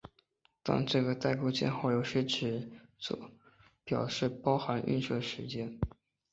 [0.63, 3.29] 但这个带钩箭号有时只留作
[3.85, 5.77] 表示包含映射时用。